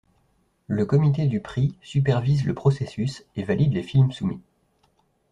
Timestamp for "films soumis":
3.83-4.41